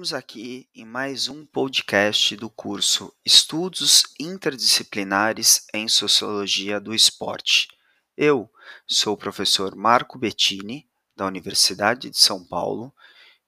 Estamos 0.00 0.14
aqui 0.14 0.66
em 0.74 0.86
mais 0.86 1.28
um 1.28 1.44
podcast 1.44 2.34
do 2.34 2.48
curso 2.48 3.14
Estudos 3.22 4.04
Interdisciplinares 4.18 5.66
em 5.74 5.88
Sociologia 5.88 6.80
do 6.80 6.94
Esporte. 6.94 7.68
Eu 8.16 8.50
sou 8.86 9.12
o 9.12 9.16
professor 9.18 9.76
Marco 9.76 10.18
Bettini, 10.18 10.88
da 11.14 11.26
Universidade 11.26 12.08
de 12.08 12.16
São 12.16 12.42
Paulo, 12.42 12.94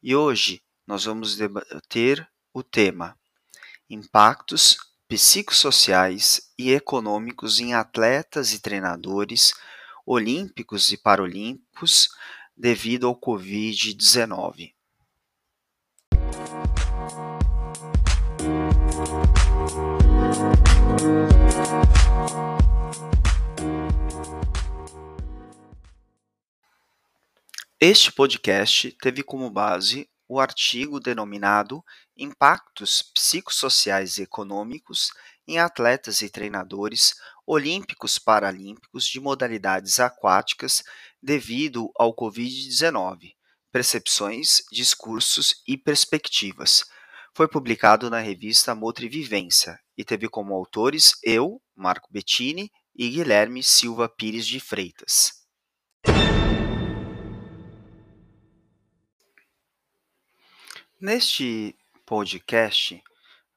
e 0.03 0.14
hoje 0.14 0.62
nós 0.86 1.07
vamos 1.07 1.36
debater 1.36 2.29
o 2.53 2.63
tema 2.63 3.19
Impactos 3.89 4.77
psicossociais 5.08 6.53
e 6.58 6.71
econômicos 6.71 7.61
em 7.61 7.72
atletas 7.72 8.53
e 8.53 8.61
treinadores 8.61 9.55
olímpicos 10.05 10.93
e 10.93 10.99
paralímpicos 10.99 12.11
devido 12.55 13.07
ao 13.07 13.19
Covid-19. 13.19 14.75
Este 27.85 28.13
podcast 28.13 28.93
teve 29.03 29.25
como 29.25 29.50
base 29.50 30.08
o 30.29 30.39
artigo 30.39 31.00
denominado 31.00 31.85
Impactos 32.17 33.03
Psicossociais 33.03 34.19
e 34.19 34.22
Econômicos 34.22 35.10
em 35.48 35.58
Atletas 35.58 36.22
e 36.22 36.30
Treinadores 36.30 37.14
Olímpicos 37.44 38.20
Paralímpicos 38.20 39.05
de 39.06 39.19
Modalidades 39.19 39.98
Aquáticas 39.98 40.84
devido 41.20 41.91
ao 41.97 42.14
Covid-19, 42.14 43.34
Percepções, 43.72 44.62
Discursos 44.70 45.56
e 45.66 45.77
Perspectivas. 45.77 46.84
Foi 47.34 47.48
publicado 47.48 48.08
na 48.08 48.20
revista 48.20 48.77
Vivência 49.08 49.81
e 49.96 50.04
teve 50.04 50.28
como 50.28 50.54
autores 50.54 51.12
eu, 51.22 51.60
Marco 51.74 52.08
Bettini, 52.12 52.70
e 52.94 53.08
Guilherme 53.08 53.62
Silva 53.62 54.08
Pires 54.08 54.46
de 54.46 54.60
Freitas. 54.60 55.42
Neste 61.00 61.76
podcast, 62.06 63.02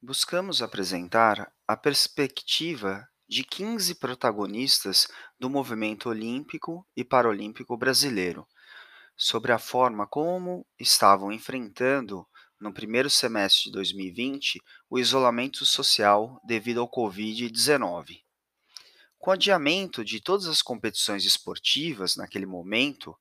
buscamos 0.01 0.61
apresentar 0.61 1.51
a 1.67 1.77
perspectiva 1.77 3.07
de 3.27 3.43
15 3.43 3.95
protagonistas 3.95 5.07
do 5.39 5.49
movimento 5.49 6.09
olímpico 6.09 6.87
e 6.95 7.03
paralímpico 7.03 7.77
brasileiro, 7.77 8.47
sobre 9.15 9.51
a 9.51 9.59
forma 9.59 10.07
como 10.07 10.65
estavam 10.79 11.31
enfrentando, 11.31 12.27
no 12.59 12.73
primeiro 12.73 13.09
semestre 13.09 13.65
de 13.65 13.71
2020, 13.71 14.61
o 14.89 14.99
isolamento 14.99 15.65
social 15.65 16.39
devido 16.45 16.79
ao 16.79 16.89
Covid-19. 16.89 18.21
Com 19.17 19.31
o 19.31 19.33
adiamento 19.33 20.03
de 20.03 20.21
todas 20.21 20.47
as 20.47 20.61
competições 20.61 21.25
esportivas 21.25 22.15
naquele 22.15 22.45
momento, 22.45 23.17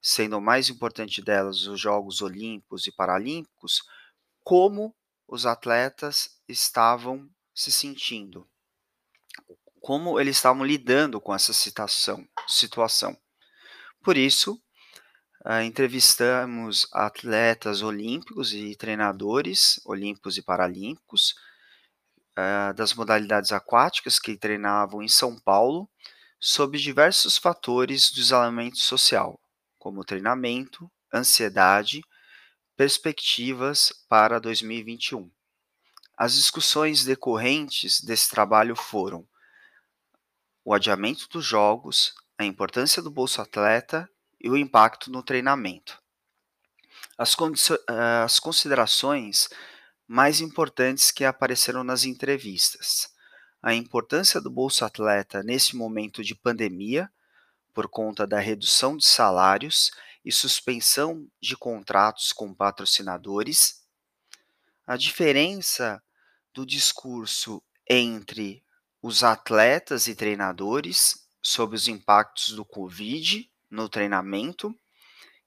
sendo 0.00 0.38
o 0.38 0.40
mais 0.40 0.68
importante 0.68 1.22
delas 1.22 1.66
os 1.66 1.80
Jogos 1.80 2.22
Olímpicos 2.22 2.86
e 2.86 2.92
Paralímpicos, 2.92 3.82
como 4.42 4.94
os 5.28 5.46
atletas 5.46 6.40
estavam 6.48 7.30
se 7.54 7.70
sentindo 7.70 8.48
como 9.82 10.18
eles 10.20 10.36
estavam 10.36 10.64
lidando 10.64 11.20
com 11.20 11.34
essa 11.34 11.52
situação. 11.52 12.26
situação. 12.48 13.18
Por 14.00 14.16
isso, 14.16 14.62
uh, 15.44 15.62
entrevistamos 15.62 16.86
atletas 16.92 17.82
olímpicos 17.82 18.52
e 18.52 18.74
treinadores 18.76 19.80
olímpicos 19.84 20.38
e 20.38 20.42
paralímpicos 20.42 21.34
uh, 22.38 22.74
das 22.74 22.94
modalidades 22.94 23.52
aquáticas 23.52 24.18
que 24.18 24.36
treinavam 24.36 25.02
em 25.02 25.08
São 25.08 25.38
Paulo 25.38 25.88
sobre 26.40 26.78
diversos 26.78 27.36
fatores 27.36 28.10
do 28.10 28.20
isolamento 28.20 28.78
social, 28.78 29.40
como 29.78 30.04
treinamento, 30.04 30.90
ansiedade, 31.12 32.02
perspectivas 32.76 33.92
para 34.08 34.40
2021. 34.40 35.30
As 36.16 36.34
discussões 36.34 37.04
decorrentes 37.04 38.00
desse 38.00 38.28
trabalho 38.28 38.74
foram 38.74 39.26
o 40.64 40.72
adiamento 40.74 41.28
dos 41.28 41.44
jogos, 41.44 42.14
a 42.38 42.44
importância 42.44 43.02
do 43.02 43.10
Bolsa 43.10 43.42
Atleta 43.42 44.08
e 44.42 44.50
o 44.50 44.56
impacto 44.56 45.10
no 45.10 45.22
treinamento. 45.22 46.02
As, 47.16 47.36
as 48.24 48.40
considerações 48.40 49.48
mais 50.06 50.40
importantes 50.40 51.10
que 51.10 51.24
apareceram 51.24 51.84
nas 51.84 52.04
entrevistas. 52.04 53.12
A 53.62 53.72
importância 53.72 54.40
do 54.40 54.50
Bolsa 54.50 54.86
Atleta 54.86 55.42
nesse 55.42 55.76
momento 55.76 56.24
de 56.24 56.34
pandemia, 56.34 57.10
por 57.72 57.88
conta 57.88 58.26
da 58.26 58.40
redução 58.40 58.96
de 58.96 59.06
salários 59.06 59.92
e 60.24 60.32
suspensão 60.32 61.26
de 61.40 61.56
contratos 61.56 62.32
com 62.32 62.52
patrocinadores. 62.52 63.82
A 64.86 64.96
diferença 64.96 66.02
do 66.52 66.66
discurso 66.66 67.62
entre 67.88 68.64
os 69.00 69.24
atletas 69.24 70.06
e 70.08 70.14
treinadores 70.14 71.26
sobre 71.40 71.76
os 71.76 71.88
impactos 71.88 72.52
do 72.52 72.64
Covid 72.64 73.51
no 73.72 73.88
treinamento, 73.88 74.78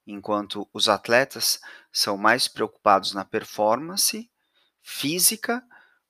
enquanto 0.06 0.68
os 0.74 0.90
atletas 0.90 1.60
são 1.94 2.18
mais 2.18 2.48
preocupados 2.48 3.14
na 3.14 3.24
performance 3.24 4.30
física, 4.82 5.64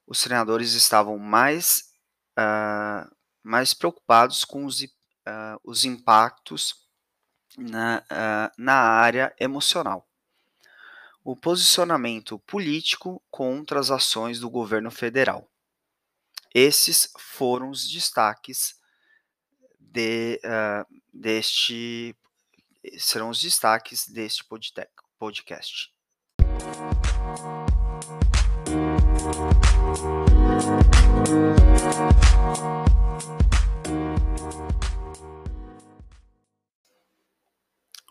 os 0.07 0.23
treinadores 0.23 0.73
estavam 0.73 1.17
mais, 1.19 1.91
uh, 2.39 3.13
mais 3.43 3.73
preocupados 3.73 4.45
com 4.45 4.65
os, 4.65 4.81
uh, 4.81 5.59
os 5.63 5.83
impactos 5.83 6.87
na, 7.57 7.99
uh, 7.99 8.51
na 8.57 8.75
área 8.75 9.35
emocional. 9.37 10.07
O 11.21 11.35
posicionamento 11.35 12.39
político 12.39 13.21
contra 13.29 13.79
as 13.79 13.91
ações 13.91 14.39
do 14.39 14.49
governo 14.49 14.89
federal. 14.89 15.49
Esses 16.53 17.11
foram 17.17 17.71
os 17.71 17.89
destaques 17.89 18.75
de, 19.77 20.39
uh, 20.45 20.85
deste 21.15 22.13
serão 22.99 23.29
os 23.29 23.41
destaques 23.41 24.07
deste 24.07 24.43
podcast. 25.17 25.91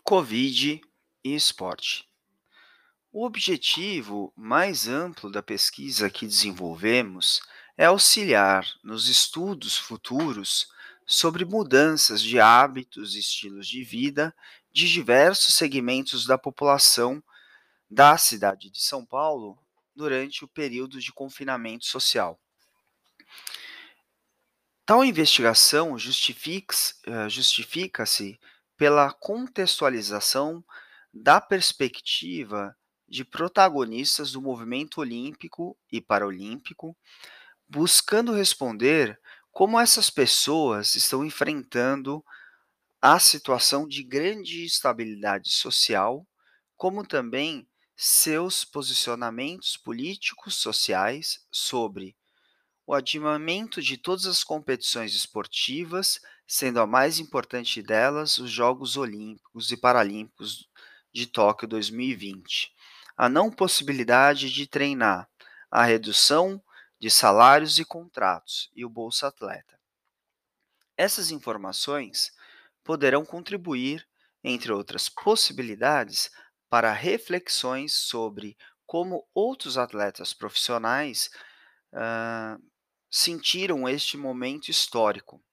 Covid 0.03 0.81
e 1.23 1.35
esporte. 1.35 2.07
O 3.11 3.25
objetivo 3.25 4.33
mais 4.35 4.87
amplo 4.87 5.31
da 5.31 5.41
pesquisa 5.41 6.09
que 6.09 6.25
desenvolvemos 6.25 7.39
é 7.77 7.85
auxiliar 7.85 8.67
nos 8.83 9.07
estudos 9.07 9.77
futuros 9.77 10.67
sobre 11.05 11.45
mudanças 11.45 12.21
de 12.21 12.39
hábitos 12.39 13.15
e 13.15 13.19
estilos 13.19 13.67
de 13.67 13.83
vida 13.83 14.35
de 14.71 14.91
diversos 14.91 15.53
segmentos 15.53 16.25
da 16.25 16.37
população 16.37 17.23
da 17.89 18.17
cidade 18.17 18.69
de 18.69 18.81
São 18.81 19.05
Paulo 19.05 19.57
durante 19.95 20.43
o 20.43 20.47
período 20.47 20.99
de 20.99 21.13
confinamento 21.13 21.85
social. 21.85 22.39
Tal 24.85 25.03
investigação 25.03 25.95
eh, 25.95 27.29
justifica-se 27.29 28.39
pela 28.77 29.11
contextualização 29.11 30.63
da 31.13 31.39
perspectiva 31.39 32.75
de 33.07 33.23
protagonistas 33.23 34.31
do 34.31 34.41
movimento 34.41 34.99
olímpico 34.99 35.77
e 35.91 36.01
paralímpico 36.01 36.95
buscando 37.67 38.33
responder 38.33 39.19
como 39.55 39.79
essas 39.79 40.09
pessoas 40.09 40.95
estão 40.95 41.23
enfrentando 41.23 42.21
a 43.01 43.17
situação 43.19 43.87
de 43.87 44.03
grande 44.03 44.65
instabilidade 44.65 45.49
social, 45.49 46.27
como 46.75 47.07
também 47.07 47.65
seus 47.95 48.65
posicionamentos 48.65 49.77
políticos 49.77 50.55
sociais 50.55 51.39
sobre 51.49 52.17
o 52.85 52.93
adiamento 52.93 53.81
de 53.81 53.95
todas 53.95 54.25
as 54.25 54.43
competições 54.43 55.15
esportivas, 55.15 56.19
sendo 56.45 56.81
a 56.81 56.85
mais 56.85 57.17
importante 57.17 57.81
delas 57.81 58.37
os 58.37 58.51
Jogos 58.51 58.97
Olímpicos 58.97 59.71
e 59.71 59.77
Paralímpicos 59.77 60.67
de 61.13 61.27
Tóquio 61.27 61.65
2020, 61.65 62.73
a 63.15 63.29
não 63.29 63.49
possibilidade 63.49 64.51
de 64.51 64.67
treinar, 64.67 65.29
a 65.71 65.85
redução 65.85 66.61
de 66.99 67.09
salários 67.09 67.79
e 67.79 67.85
contratos 67.85 68.69
e 68.75 68.85
o 68.85 68.89
Bolsa 68.89 69.27
Atleta. 69.27 69.79
Essas 70.97 71.31
informações 71.31 72.31
poderão 72.83 73.25
contribuir, 73.25 74.07
entre 74.43 74.71
outras 74.71 75.09
possibilidades, 75.09 76.29
para 76.69 76.91
reflexões 76.91 77.93
sobre 77.93 78.57
como 78.85 79.27
outros 79.33 79.77
atletas 79.77 80.33
profissionais 80.33 81.29
ah, 81.93 82.57
sentiram 83.09 83.87
este 83.87 84.17
momento 84.17 84.69
histórico, 84.69 85.43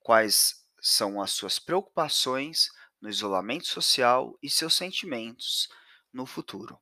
quais 0.00 0.64
são 0.80 1.20
as 1.20 1.32
suas 1.32 1.58
preocupações 1.58 2.68
no 3.00 3.08
isolamento 3.08 3.66
social 3.66 4.36
e 4.42 4.50
seus 4.50 4.74
sentimentos 4.74 5.68
no 6.12 6.26
futuro. 6.26 6.78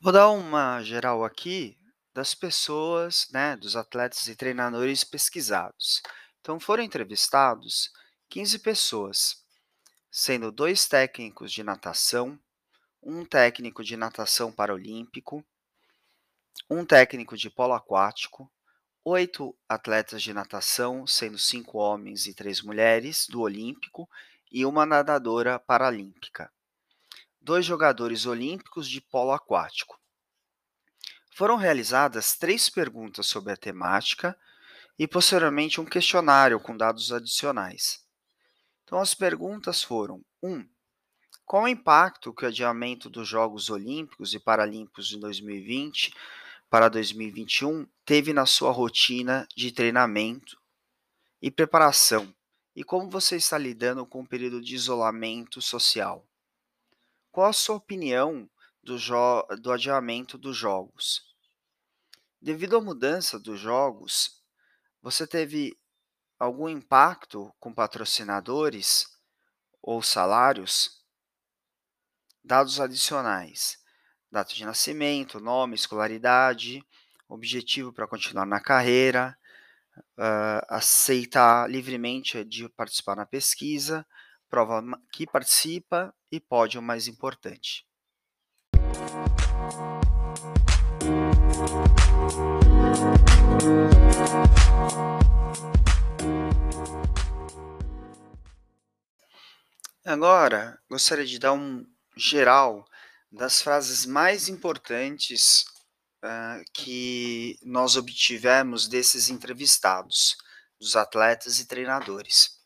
Vou 0.00 0.12
dar 0.12 0.30
uma 0.30 0.82
geral 0.82 1.24
aqui 1.24 1.78
das 2.12 2.34
pessoas, 2.34 3.28
né, 3.32 3.56
dos 3.56 3.76
atletas 3.76 4.26
e 4.26 4.34
treinadores 4.34 5.04
pesquisados. 5.04 6.02
Então, 6.40 6.58
foram 6.58 6.82
entrevistados 6.82 7.92
15 8.28 8.58
pessoas, 8.58 9.44
sendo 10.10 10.50
dois 10.50 10.86
técnicos 10.88 11.52
de 11.52 11.62
natação, 11.62 12.38
um 13.00 13.24
técnico 13.24 13.84
de 13.84 13.96
natação 13.96 14.50
paralímpico, 14.50 15.44
um 16.68 16.84
técnico 16.84 17.36
de 17.36 17.48
polo 17.48 17.74
aquático, 17.74 18.50
oito 19.04 19.56
atletas 19.68 20.22
de 20.22 20.32
natação, 20.32 21.06
sendo 21.06 21.38
cinco 21.38 21.78
homens 21.78 22.26
e 22.26 22.34
três 22.34 22.62
mulheres, 22.62 23.26
do 23.28 23.40
Olímpico, 23.40 24.08
e 24.50 24.64
uma 24.64 24.86
nadadora 24.86 25.58
paralímpica 25.58 26.50
dois 27.44 27.66
jogadores 27.66 28.24
olímpicos 28.24 28.88
de 28.88 29.02
polo 29.02 29.32
aquático. 29.32 30.00
Foram 31.36 31.56
realizadas 31.56 32.36
três 32.36 32.70
perguntas 32.70 33.26
sobre 33.26 33.52
a 33.52 33.56
temática 33.56 34.36
e, 34.98 35.06
posteriormente, 35.06 35.80
um 35.80 35.84
questionário 35.84 36.58
com 36.58 36.76
dados 36.76 37.12
adicionais. 37.12 38.02
Então, 38.82 38.98
as 38.98 39.14
perguntas 39.14 39.82
foram: 39.82 40.24
1. 40.42 40.54
Um, 40.54 40.68
qual 41.44 41.64
o 41.64 41.68
impacto 41.68 42.32
que 42.32 42.44
o 42.44 42.48
adiamento 42.48 43.10
dos 43.10 43.28
Jogos 43.28 43.68
Olímpicos 43.68 44.32
e 44.32 44.40
Paralímpicos 44.40 45.06
de 45.06 45.18
2020 45.18 46.14
para 46.74 46.88
2021 46.88 47.86
teve 48.04 48.32
na 48.32 48.46
sua 48.46 48.72
rotina 48.72 49.46
de 49.56 49.70
treinamento 49.70 50.60
e 51.40 51.48
preparação? 51.48 52.34
E 52.74 52.82
como 52.82 53.08
você 53.08 53.36
está 53.36 53.56
lidando 53.56 54.04
com 54.04 54.22
o 54.22 54.26
período 54.26 54.60
de 54.60 54.74
isolamento 54.74 55.62
social? 55.62 56.28
Qual 57.30 57.46
a 57.46 57.52
sua 57.52 57.76
opinião 57.76 58.50
do, 58.82 58.96
do 59.62 59.70
adiamento 59.70 60.36
dos 60.36 60.56
jogos? 60.56 61.22
Devido 62.42 62.76
à 62.76 62.80
mudança 62.80 63.38
dos 63.38 63.60
jogos, 63.60 64.42
você 65.00 65.28
teve 65.28 65.78
algum 66.40 66.68
impacto 66.68 67.54
com 67.60 67.72
patrocinadores 67.72 69.06
ou 69.80 70.02
salários? 70.02 71.04
Dados 72.42 72.80
adicionais: 72.80 73.78
data 74.34 74.52
de 74.52 74.64
nascimento, 74.64 75.38
nome, 75.38 75.76
escolaridade, 75.76 76.84
objetivo 77.28 77.92
para 77.92 78.08
continuar 78.08 78.44
na 78.44 78.58
carreira, 78.58 79.38
uh, 80.18 80.66
aceitar 80.68 81.70
livremente 81.70 82.44
de 82.44 82.68
participar 82.70 83.14
na 83.14 83.24
pesquisa, 83.24 84.04
prova 84.50 84.82
que 85.12 85.24
participa 85.24 86.12
e 86.32 86.40
pódio 86.40 86.82
mais 86.82 87.06
importante. 87.06 87.86
Agora, 100.04 100.76
gostaria 100.90 101.24
de 101.24 101.38
dar 101.38 101.52
um 101.52 101.86
geral 102.16 102.84
das 103.34 103.60
frases 103.60 104.06
mais 104.06 104.48
importantes 104.48 105.64
uh, 106.22 106.64
que 106.72 107.58
nós 107.62 107.96
obtivemos 107.96 108.86
desses 108.86 109.28
entrevistados, 109.28 110.36
dos 110.78 110.94
atletas 110.94 111.58
e 111.58 111.66
treinadores. 111.66 112.60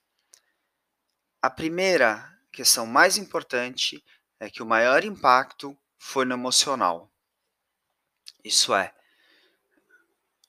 A 1.41 1.49
primeira 1.49 2.39
questão 2.53 2.85
mais 2.85 3.17
importante 3.17 4.05
é 4.39 4.51
que 4.51 4.63
o 4.63 4.67
maior 4.67 5.05
impacto 5.05 5.77
foi 5.97 6.27
no 6.27 6.35
emocional. 6.35 7.11
Isso 8.45 8.75
é, 8.75 8.95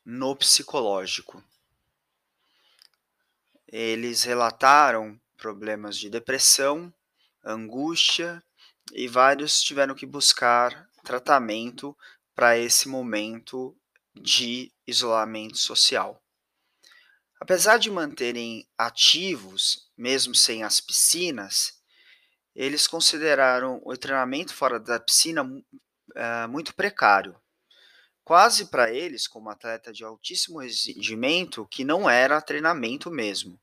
no 0.04 0.36
psicológico. 0.36 1.42
Eles 3.66 4.24
relataram 4.24 5.19
problemas 5.38 5.98
de 5.98 6.10
depressão, 6.10 6.94
angústia 7.42 8.44
e 8.94 9.07
vários 9.07 9.62
tiveram 9.62 9.95
que 9.95 10.06
buscar 10.06 10.88
tratamento 11.03 11.95
para 12.36 12.57
esse 12.57 12.88
momento 12.88 13.75
de 14.13 14.71
isolamento 14.86 15.57
social. 15.57 16.21
Apesar 17.39 17.77
de 17.77 17.89
manterem 17.89 18.68
ativos, 18.77 19.89
mesmo 19.97 20.36
sem 20.36 20.63
as 20.63 20.81
piscinas, 20.81 21.80
eles 22.53 22.86
consideraram 22.86 23.81
o 23.86 23.95
treinamento 23.95 24.53
fora 24.53 24.80
da 24.80 25.00
piscina 25.00 25.44
uh, 25.44 26.50
muito 26.50 26.75
precário. 26.75 27.39
Quase 28.24 28.65
para 28.65 28.92
eles, 28.92 29.27
como 29.27 29.50
atleta 29.50 29.92
de 29.92 30.03
altíssimo 30.03 30.59
rendimento, 30.59 31.65
que 31.68 31.83
não 31.83 32.09
era 32.09 32.42
treinamento 32.42 33.09
mesmo. 33.09 33.59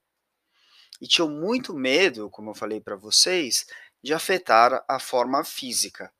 E 1.00 1.06
tinham 1.06 1.29
muito 1.29 1.75
medo, 1.75 2.31
como 2.31 2.50
eu 2.50 2.55
falei 2.55 2.81
para 2.81 2.96
vocês, 2.96 3.67
de 4.06 4.14
afetar 4.14 4.85
a 4.88 5.00
forma 5.00 5.43
física. 5.43 6.14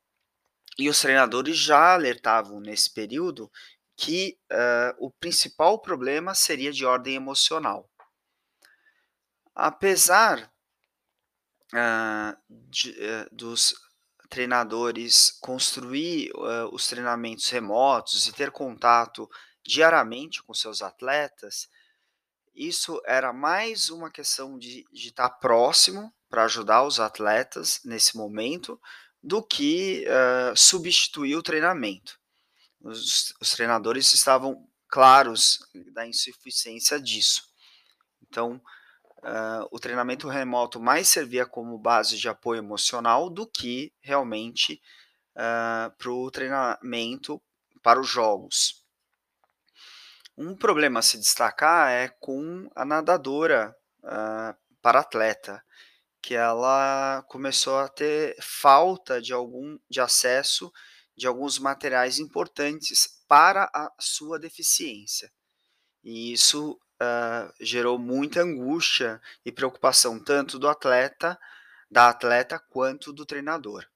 E 0.77 0.89
os 0.89 0.99
treinadores 0.99 1.57
já 1.57 1.93
alertavam 1.93 2.59
nesse 2.59 2.93
período 2.93 3.49
que 3.95 4.37
uh, 4.51 5.05
o 5.05 5.09
principal 5.09 5.79
problema 5.79 6.35
seria 6.35 6.73
de 6.73 6.85
ordem 6.85 7.15
emocional. 7.15 7.89
Apesar 9.55 10.51
uh, 11.73 12.37
de, 12.49 12.91
uh, 12.91 13.33
dos 13.33 13.73
treinadores 14.29 15.31
construir 15.39 16.29
os 16.73 16.85
treinamentos 16.89 17.47
remotos 17.47 18.27
e 18.27 18.33
ter 18.33 18.51
contato 18.51 19.29
diariamente 19.65 20.43
com 20.43 20.53
seus 20.53 20.81
atletas, 20.81 21.69
isso 22.53 23.01
era 23.05 23.31
mais 23.31 23.89
uma 23.89 24.11
questão 24.11 24.59
de, 24.59 24.83
de 24.91 25.07
estar 25.07 25.29
próximo 25.29 26.13
para 26.29 26.43
ajudar 26.43 26.83
os 26.83 26.99
atletas 26.99 27.79
nesse 27.85 28.17
momento 28.17 28.79
do 29.21 29.41
que 29.41 30.05
substituir 30.55 31.35
o 31.35 31.43
treinamento 31.43 32.17
os, 32.81 33.33
os 33.41 33.51
treinadores 33.51 34.13
estavam 34.13 34.67
claros 34.87 35.59
da 35.93 36.07
insuficiência 36.07 36.99
disso. 36.99 37.43
Então, 38.21 38.61
uh, 39.19 39.67
o 39.71 39.79
treinamento 39.79 40.27
remoto 40.27 40.79
mais 40.79 41.07
servia 41.07 41.45
como 41.45 41.77
base 41.77 42.17
de 42.17 42.29
apoio 42.29 42.59
emocional 42.59 43.29
do 43.29 43.45
que 43.45 43.93
realmente 44.01 44.81
uh, 45.35 45.95
para 45.97 46.11
o 46.11 46.31
treinamento 46.31 47.41
para 47.83 47.99
os 47.99 48.07
jogos. 48.07 48.83
Um 50.37 50.55
problema 50.55 50.99
a 50.99 51.03
se 51.03 51.17
destacar 51.17 51.89
é 51.89 52.09
com 52.19 52.69
a 52.75 52.85
nadadora 52.85 53.75
uh, 54.03 54.55
para 54.81 54.99
atleta, 54.99 55.63
que 56.27 56.35
ela 56.35 57.23
começou 57.29 57.79
a 57.79 57.87
ter 57.87 58.35
falta 58.41 59.21
de 59.21 59.31
algum 59.31 59.79
de 59.89 60.01
acesso 60.01 60.69
de 61.15 61.25
alguns 61.25 61.57
materiais 61.57 62.19
importantes 62.19 63.23
para 63.29 63.71
a 63.73 63.89
sua 63.97 64.37
deficiência. 64.37 65.31
E 66.03 66.33
isso 66.33 66.73
uh, 67.01 67.53
gerou 67.61 67.97
muita 67.97 68.41
angústia 68.41 69.21
e 69.45 69.53
preocupação 69.53 70.21
tanto 70.21 70.59
do 70.59 70.67
atleta, 70.67 71.39
da 71.89 72.09
atleta, 72.09 72.59
quanto 72.59 73.13
do 73.13 73.25
treinador. 73.25 73.87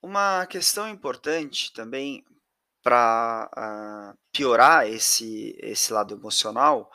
Uma 0.00 0.46
questão 0.46 0.88
importante 0.88 1.74
também 1.74 2.24
para 2.82 3.50
uh, 3.54 4.18
piorar 4.32 4.88
esse, 4.88 5.54
esse 5.60 5.92
lado 5.92 6.14
emocional 6.14 6.90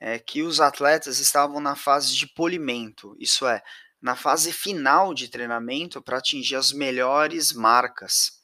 é 0.00 0.18
que 0.18 0.42
os 0.42 0.60
atletas 0.60 1.18
estavam 1.18 1.60
na 1.60 1.76
fase 1.76 2.16
de 2.16 2.26
polimento, 2.26 3.14
isso 3.20 3.46
é, 3.46 3.62
na 4.00 4.16
fase 4.16 4.50
final 4.50 5.12
de 5.12 5.28
treinamento 5.28 6.00
para 6.00 6.16
atingir 6.16 6.56
as 6.56 6.72
melhores 6.72 7.52
marcas 7.52 8.40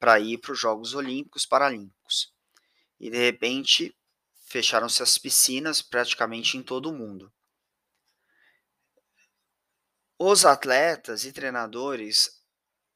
para 0.00 0.18
ir 0.18 0.38
para 0.38 0.52
os 0.52 0.58
Jogos 0.58 0.94
Olímpicos 0.94 1.46
Paralímpicos. 1.46 2.34
E 2.98 3.08
de 3.08 3.16
repente 3.16 3.96
fecharam-se 4.48 5.02
as 5.02 5.16
piscinas 5.16 5.80
praticamente 5.80 6.56
em 6.56 6.62
todo 6.62 6.90
o 6.90 6.92
mundo. 6.92 7.32
Os 10.18 10.44
atletas 10.44 11.24
e 11.24 11.32
treinadores 11.32 12.42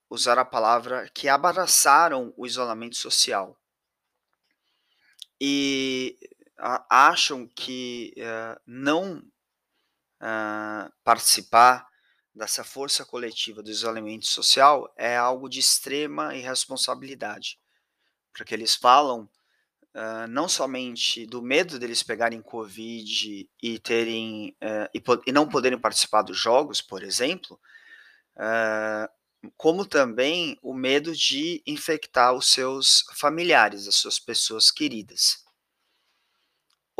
usar 0.08 0.38
a 0.38 0.44
palavra, 0.44 1.08
que 1.14 1.28
abraçaram 1.28 2.34
o 2.36 2.44
isolamento 2.44 2.96
social 2.96 3.56
e 5.40 6.18
acham 6.88 7.46
que 7.46 8.14
uh, 8.18 8.60
não 8.66 9.18
uh, 10.20 10.92
participar 11.02 11.88
dessa 12.34 12.62
força 12.62 13.04
coletiva 13.04 13.62
do 13.62 13.70
isolamento 13.70 14.26
social 14.26 14.92
é 14.96 15.16
algo 15.16 15.48
de 15.48 15.58
extrema 15.58 16.34
irresponsabilidade, 16.34 17.58
porque 18.32 18.54
eles 18.54 18.74
falam 18.74 19.28
uh, 19.94 20.26
não 20.28 20.48
somente 20.48 21.26
do 21.26 21.42
medo 21.42 21.78
deles 21.78 22.02
pegarem 22.02 22.40
covid 22.40 23.48
e 23.62 23.78
terem 23.80 24.56
e, 24.94 25.02
e, 25.26 25.32
não 25.32 25.48
poderem 25.48 25.78
participar 25.78 26.22
dos 26.22 26.38
jogos, 26.38 26.80
por 26.80 27.02
exemplo, 27.02 27.60
como 29.56 29.84
também 29.84 30.56
o 30.62 30.72
medo 30.72 31.14
de 31.14 31.62
infectar 31.66 32.32
os 32.32 32.48
seus 32.48 33.04
familiares, 33.14 33.88
as 33.88 33.96
suas 33.96 34.18
pessoas 34.18 34.70
queridas. 34.70 35.44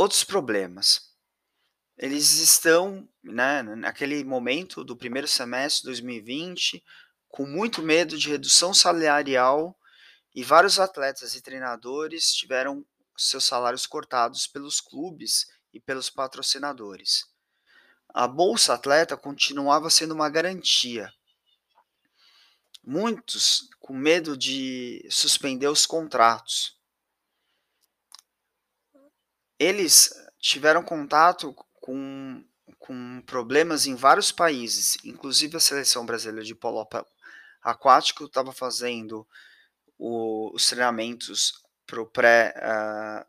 Outros 0.00 0.24
problemas. 0.24 1.10
Eles 1.98 2.38
estão, 2.38 3.06
né, 3.22 3.62
naquele 3.62 4.24
momento 4.24 4.82
do 4.82 4.96
primeiro 4.96 5.28
semestre 5.28 5.82
de 5.82 5.88
2020, 5.88 6.82
com 7.28 7.44
muito 7.44 7.82
medo 7.82 8.16
de 8.16 8.30
redução 8.30 8.72
salarial 8.72 9.78
e 10.34 10.42
vários 10.42 10.80
atletas 10.80 11.34
e 11.34 11.42
treinadores 11.42 12.32
tiveram 12.32 12.82
seus 13.14 13.44
salários 13.44 13.86
cortados 13.86 14.46
pelos 14.46 14.80
clubes 14.80 15.46
e 15.70 15.78
pelos 15.78 16.08
patrocinadores. 16.08 17.26
A 18.08 18.26
Bolsa 18.26 18.72
Atleta 18.72 19.18
continuava 19.18 19.90
sendo 19.90 20.14
uma 20.14 20.30
garantia, 20.30 21.12
muitos 22.82 23.68
com 23.78 23.92
medo 23.92 24.34
de 24.34 25.06
suspender 25.10 25.68
os 25.68 25.84
contratos. 25.84 26.79
Eles 29.60 30.10
tiveram 30.38 30.82
contato 30.82 31.52
com, 31.74 32.42
com 32.78 33.22
problemas 33.26 33.84
em 33.84 33.94
vários 33.94 34.32
países, 34.32 34.96
inclusive 35.04 35.58
a 35.58 35.60
seleção 35.60 36.06
brasileira 36.06 36.42
de 36.42 36.54
polo 36.54 36.88
aquático 37.60 38.24
estava 38.24 38.52
fazendo 38.52 39.28
o, 39.98 40.50
os 40.54 40.66
treinamentos 40.66 41.62
para 41.86 42.00
o 42.00 42.06
pré, 42.06 42.54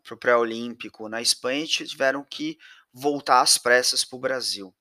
uh, 0.07 0.17
pré-olímpico 0.17 1.09
na 1.09 1.21
Espanha 1.21 1.65
e 1.65 1.67
tiveram 1.67 2.23
que 2.23 2.57
voltar 2.93 3.41
às 3.41 3.57
pressas 3.57 4.05
para 4.05 4.15
o 4.15 4.21
Brasil. 4.21 4.73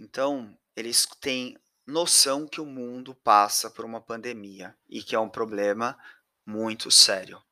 Então, 0.00 0.58
eles 0.74 1.04
têm 1.20 1.58
noção 1.86 2.46
que 2.46 2.60
o 2.60 2.64
mundo 2.64 3.14
passa 3.14 3.70
por 3.70 3.84
uma 3.84 4.00
pandemia 4.00 4.74
e 4.88 5.02
que 5.02 5.14
é 5.14 5.18
um 5.18 5.28
problema 5.28 5.98
muito 6.46 6.90
sério. 6.90 7.42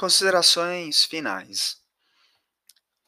Considerações 0.00 1.04
finais. 1.04 1.76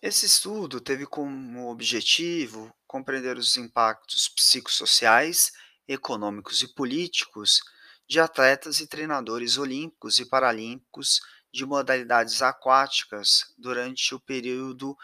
Esse 0.02 0.26
estudo 0.26 0.80
teve 0.80 1.06
como 1.06 1.70
objetivo 1.70 2.70
compreender 2.86 3.38
os 3.38 3.56
impactos 3.56 4.28
psicossociais, 4.28 5.52
econômicos 5.88 6.60
e 6.60 6.68
políticos 6.68 7.62
de 8.06 8.20
atletas 8.20 8.80
e 8.80 8.86
treinadores 8.86 9.56
olímpicos 9.56 10.18
e 10.18 10.26
paralímpicos 10.28 11.20
de 11.52 11.66
modalidades 11.66 12.40
aquáticas 12.42 13.52
durante 13.58 14.14
o 14.14 14.20
período 14.20 14.96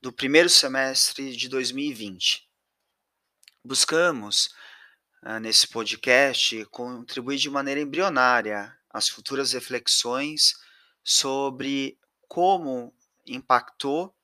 do 0.00 0.12
primeiro 0.12 0.48
semestre 0.48 1.34
de 1.34 1.48
2020. 1.48 2.48
Buscamos, 3.64 4.54
ah, 5.22 5.40
nesse 5.40 5.66
podcast, 5.66 6.64
contribuir 6.66 7.38
de 7.38 7.50
maneira 7.50 7.80
embrionária 7.80 8.76
às 8.90 9.08
futuras 9.08 9.52
reflexões 9.52 10.54
sobre 11.02 11.98
como 12.28 12.94
impactou 13.26 14.14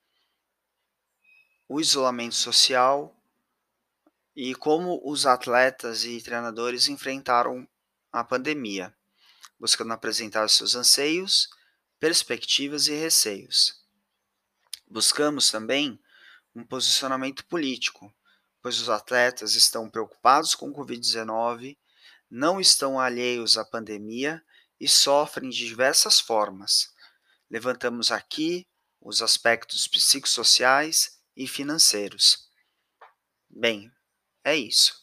o 1.68 1.80
isolamento 1.80 2.34
social 2.34 3.16
e 4.36 4.54
como 4.54 5.00
os 5.04 5.26
atletas 5.26 6.04
e 6.04 6.20
treinadores 6.20 6.88
enfrentaram 6.88 7.66
a 8.12 8.22
pandemia, 8.22 8.94
buscando 9.58 9.92
apresentar 9.92 10.48
seus 10.48 10.74
anseios, 10.74 11.48
perspectivas 12.02 12.88
e 12.88 12.94
receios. 12.94 13.80
Buscamos 14.88 15.52
também 15.52 16.02
um 16.52 16.64
posicionamento 16.64 17.46
político, 17.46 18.12
pois 18.60 18.80
os 18.80 18.90
atletas 18.90 19.54
estão 19.54 19.88
preocupados 19.88 20.56
com 20.56 20.68
o 20.68 20.74
Covid-19, 20.74 21.78
não 22.28 22.60
estão 22.60 22.98
alheios 22.98 23.56
à 23.56 23.64
pandemia 23.64 24.44
e 24.80 24.88
sofrem 24.88 25.48
de 25.48 25.64
diversas 25.64 26.18
formas. 26.18 26.92
Levantamos 27.48 28.10
aqui 28.10 28.66
os 29.00 29.22
aspectos 29.22 29.86
psicossociais 29.86 31.20
e 31.36 31.46
financeiros. 31.46 32.50
Bem, 33.48 33.92
é 34.42 34.56
isso. 34.56 35.01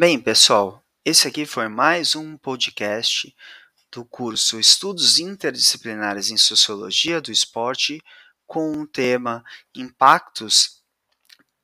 Bem, 0.00 0.16
pessoal, 0.16 0.80
esse 1.04 1.26
aqui 1.26 1.44
foi 1.44 1.66
mais 1.66 2.14
um 2.14 2.36
podcast 2.36 3.34
do 3.90 4.04
curso 4.04 4.60
Estudos 4.60 5.18
Interdisciplinares 5.18 6.30
em 6.30 6.36
Sociologia 6.36 7.20
do 7.20 7.32
Esporte 7.32 8.00
com 8.46 8.80
o 8.80 8.86
tema 8.86 9.42
Impactos 9.74 10.84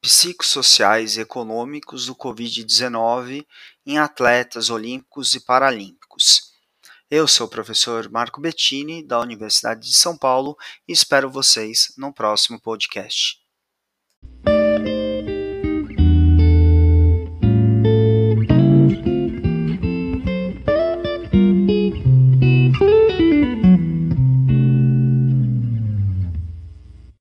psicossociais 0.00 1.16
e 1.16 1.20
econômicos 1.20 2.06
do 2.06 2.16
Covid-19 2.16 3.46
em 3.86 3.98
atletas 3.98 4.68
olímpicos 4.68 5.36
e 5.36 5.40
paralímpicos. 5.40 6.54
Eu 7.08 7.28
sou 7.28 7.46
o 7.46 7.50
professor 7.50 8.10
Marco 8.10 8.40
Bettini, 8.40 9.06
da 9.06 9.20
Universidade 9.20 9.86
de 9.86 9.94
São 9.94 10.18
Paulo, 10.18 10.56
e 10.88 10.92
espero 10.92 11.30
vocês 11.30 11.94
no 11.96 12.12
próximo 12.12 12.60
podcast. 12.60 13.43